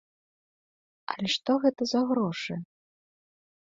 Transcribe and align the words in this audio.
Але 1.15 1.27
што 1.35 1.51
гэта 1.67 1.81
за 1.93 2.01
грошы!? 2.13 2.53